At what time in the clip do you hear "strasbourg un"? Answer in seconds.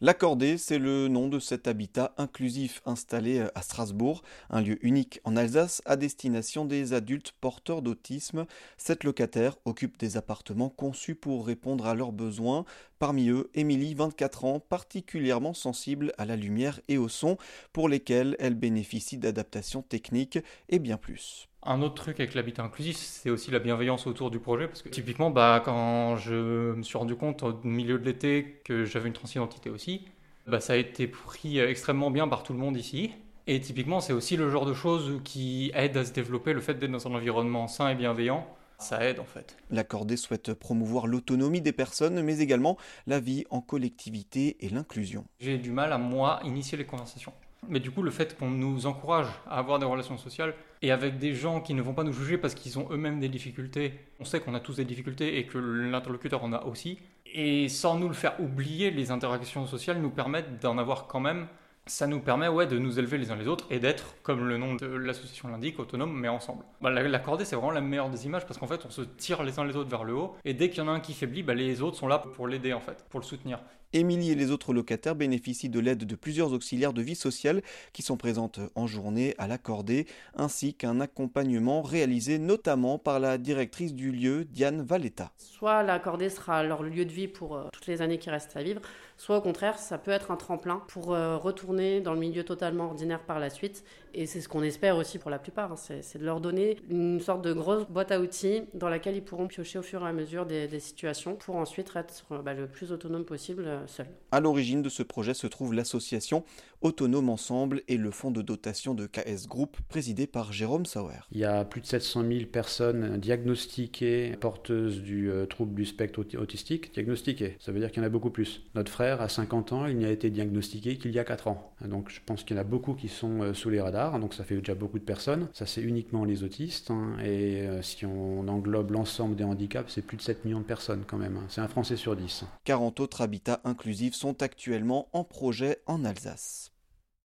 3.62-4.60